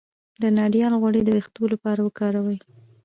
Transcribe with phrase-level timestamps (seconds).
[0.41, 2.57] د ناریل غوړي د ویښتو لپاره وکاروئ